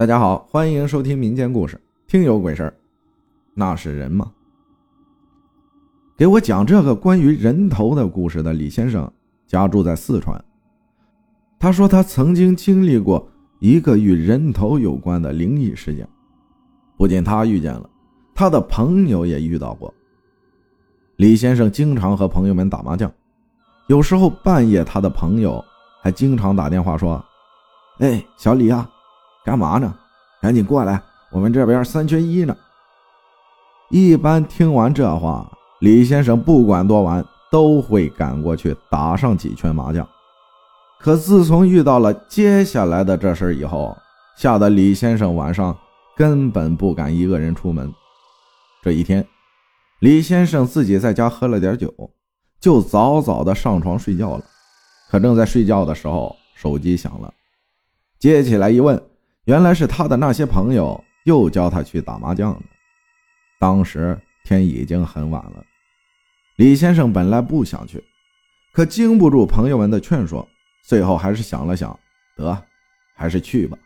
[0.00, 1.78] 大家好，欢迎收听民间故事。
[2.06, 2.74] 听有鬼事儿，
[3.52, 4.32] 那是人吗？
[6.16, 9.12] 给我讲这个关于人头的故事的李先生
[9.46, 10.42] 家住在四川。
[11.58, 13.28] 他说他曾经经历过
[13.58, 16.08] 一个与人头有关的灵异事件，
[16.96, 17.90] 不仅他遇见了，
[18.34, 19.92] 他的朋友也遇到过。
[21.16, 23.12] 李先生经常和朋友们打麻将，
[23.88, 25.62] 有时候半夜他的朋友
[26.00, 27.22] 还经常打电话说
[28.00, 28.90] ：“哎，小李啊。”
[29.44, 29.94] 干嘛呢？
[30.42, 32.56] 赶紧过来，我们这边三缺一呢。
[33.90, 40.06] 一般听完这话，李先生不管多晚都会赶过去打上几圈麻将。
[41.00, 43.96] 可自从遇到了接下来的这事以后，
[44.36, 45.76] 吓得李先生晚上
[46.16, 47.92] 根本不敢一个人出门。
[48.82, 49.26] 这一天，
[50.00, 51.92] 李先生自己在家喝了点酒，
[52.60, 54.44] 就早早的上床睡觉了。
[55.10, 57.32] 可正在睡觉的时候，手机响了，
[58.18, 59.02] 接起来一问。
[59.44, 62.62] 原来是他的那些朋友又叫他去打麻将呢。
[63.58, 65.64] 当时天已经很晚了，
[66.56, 68.02] 李先生本来不想去，
[68.72, 70.46] 可经不住朋友们的劝说，
[70.84, 71.98] 最后还是想了想，
[72.36, 72.56] 得，
[73.14, 73.76] 还是去吧。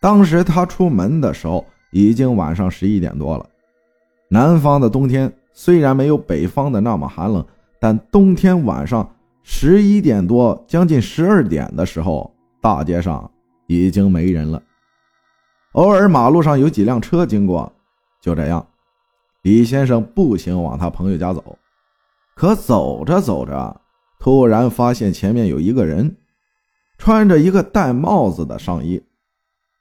[0.00, 3.48] 当时他出门的时候已经晚上十一点多了。
[4.30, 7.44] 南方的冬天虽然没有北方的那么寒冷，
[7.80, 9.08] 但冬天晚上
[9.42, 13.30] 十一点多，将近十二点的时候，大街上。
[13.68, 14.62] 已经没人了，
[15.72, 17.70] 偶尔马路上有几辆车经过。
[18.20, 18.66] 就这样，
[19.42, 21.58] 李先生步行往他朋友家走。
[22.34, 23.80] 可走着走着，
[24.18, 26.16] 突然发现前面有一个人，
[26.96, 29.02] 穿着一个戴帽子的上衣，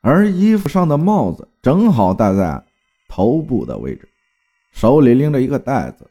[0.02, 2.62] 而衣服上的帽子正好戴在
[3.08, 4.10] 头部的位置，
[4.74, 6.06] 手里拎着一个袋子，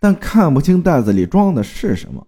[0.00, 2.26] 但看不清袋子里装的是什么，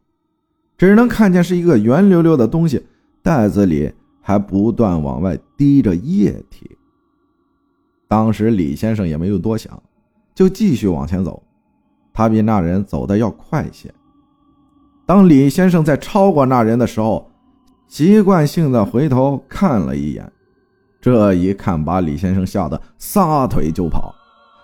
[0.79, 2.87] 只能看见是一个圆溜溜的东西，
[3.25, 3.93] 袋子里。
[4.27, 6.79] 还不断往外滴着液体。
[8.09, 9.83] 当时李先生也没有多想，
[10.35, 11.43] 就继续往前走。
[12.11, 13.93] 他比那人走的要快些。
[15.05, 17.31] 当李先生在超过那人的时候，
[17.87, 20.33] 习惯性的回头看了一眼。
[21.03, 24.15] 这一看，把李先生吓得撒腿就跑。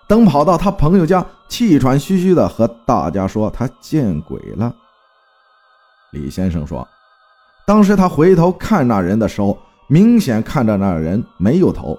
[0.08, 4.74] 等跑到他朋友家，气喘吁吁的和大家说他见鬼了。
[6.12, 6.88] 李先生说。
[7.66, 11.98] 当时他回头看那人的时候，明显看着那人没有头，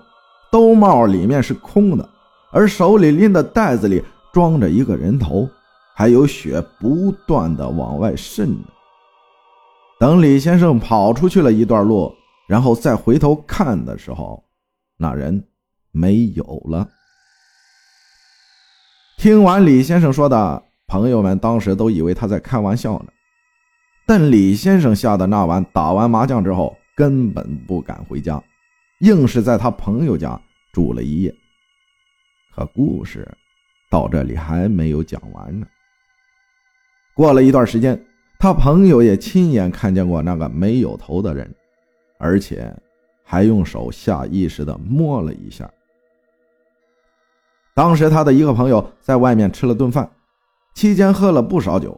[0.51, 2.09] 兜帽里面是空的，
[2.51, 5.49] 而手里拎的袋子里装着一个人头，
[5.95, 8.57] 还有血不断的往外渗。
[9.99, 12.13] 等李先生跑出去了一段路，
[12.47, 14.43] 然后再回头看的时候，
[14.97, 15.43] 那人
[15.91, 16.87] 没有了。
[19.17, 23.05] 听完李先生说的，朋友们当时都以为他在开玩笑呢。
[24.13, 28.43] 但李先生吓得那晚打完麻将之后，根本不敢回家，
[28.99, 30.37] 硬是在他朋友家
[30.73, 31.33] 住了一夜。
[32.53, 33.25] 可故事
[33.89, 35.65] 到这里还没有讲完呢。
[37.13, 37.97] 过了一段时间，
[38.37, 41.49] 他朋友也亲眼看见过那个没有头的人，
[42.19, 42.69] 而且
[43.23, 45.71] 还用手下意识的摸了一下。
[47.73, 50.11] 当时他的一个朋友在外面吃了顿饭，
[50.73, 51.97] 期间喝了不少酒。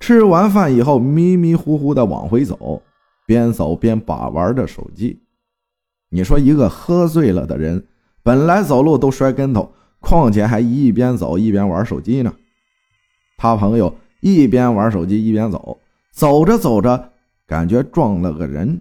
[0.00, 2.82] 吃完饭以后，迷迷糊糊的往回走，
[3.26, 5.22] 边走边把玩着手机。
[6.08, 7.86] 你说一个喝醉了的人，
[8.22, 12.34] 本来走路都摔跟头，况且还一边走一边玩手机呢。
[13.36, 15.78] 他朋友一边玩手机一边走，
[16.12, 17.12] 走着走着，
[17.46, 18.80] 感觉撞了个人。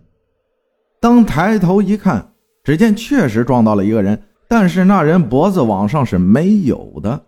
[0.99, 7.21] 当抬头一看，只见确实撞到了一个人，但是那人脖子往上是没有的，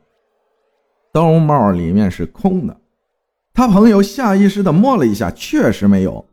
[1.13, 2.80] 兜帽里面是空的。
[3.53, 6.25] 他朋友下意识地摸了一下，确实没有，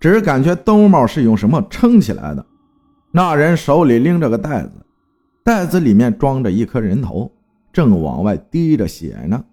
[0.00, 2.44] 只是感觉兜帽是用什么撑起来的。
[3.10, 4.72] 那人手里拎着个袋子，
[5.44, 7.30] 袋子里面装着一颗人头，
[7.72, 9.44] 正往外滴着血呢。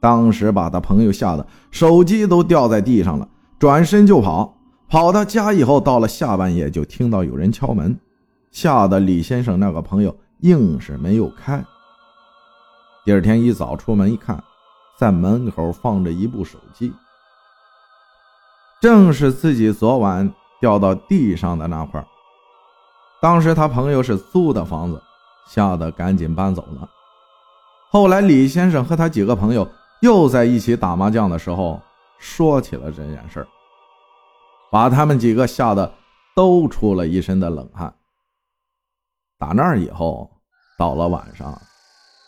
[0.00, 3.28] 当时把他朋友吓得手机都掉在地上了，
[3.58, 4.58] 转身就跑。
[4.88, 7.98] 跑到家以后，到了下半夜就听到有人敲门，
[8.50, 11.64] 吓得李先生那个朋友硬是没有开。
[13.06, 14.44] 第二天一早出门一看。
[14.96, 16.92] 在门口放着一部手机，
[18.80, 22.04] 正是自己昨晚掉到地上的那块。
[23.20, 25.02] 当时他朋友是租的房子，
[25.48, 26.88] 吓得赶紧搬走了。
[27.90, 29.68] 后来李先生和他几个朋友
[30.00, 31.80] 又在一起打麻将的时候，
[32.18, 33.46] 说起了这件事
[34.70, 35.92] 把他们几个吓得
[36.34, 37.92] 都出了一身的冷汗。
[39.38, 40.30] 打那以后，
[40.78, 41.60] 到了晚上，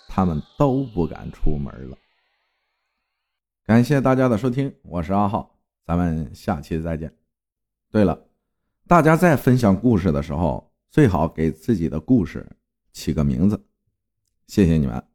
[0.09, 1.97] 他们都不敢出门了。
[3.67, 5.57] 感谢大家的收听，我是阿浩，
[5.87, 7.11] 咱们下期再见。
[7.91, 8.27] 对了，
[8.87, 12.47] 大家在分享故事的时候，最好给自己的故事
[12.93, 13.59] 起个名字。
[14.47, 15.14] 谢谢你们。